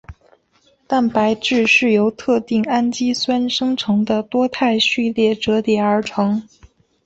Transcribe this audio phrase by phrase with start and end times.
[0.87, 6.41] 蛋白质是由特定氨基酸生成的多肽序列折叠而成。